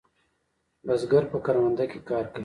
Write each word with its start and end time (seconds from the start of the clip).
بزگر 0.87 1.23
په 1.31 1.37
کرونده 1.45 1.85
کې 1.91 1.99
کار 2.09 2.25
کوي. 2.33 2.39